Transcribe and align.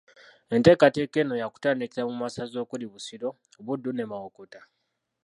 Enteekateeka 0.55 1.17
eno 1.23 1.35
ya 1.41 1.47
kutandikira 1.53 2.07
mu 2.09 2.15
masaza 2.21 2.57
okuli 2.63 2.85
Busiro, 2.93 3.29
Buddu 3.65 3.89
ne 3.93 4.05
Mawokota 4.11 4.59